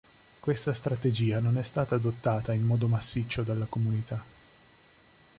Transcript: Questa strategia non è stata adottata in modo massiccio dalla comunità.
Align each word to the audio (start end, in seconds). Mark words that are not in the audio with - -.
Questa 0.39 0.73
strategia 0.73 1.37
non 1.39 1.59
è 1.59 1.61
stata 1.61 1.93
adottata 1.93 2.53
in 2.53 2.63
modo 2.63 2.87
massiccio 2.87 3.43
dalla 3.43 3.67
comunità. 3.69 4.23